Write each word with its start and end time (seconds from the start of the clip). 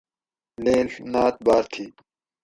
لیڷ 0.63 0.91
ناۤت 1.13 1.35
باۤر 1.45 1.63
تھی 1.73 1.85